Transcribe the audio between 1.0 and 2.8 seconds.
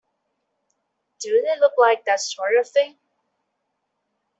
Do they look like that sort of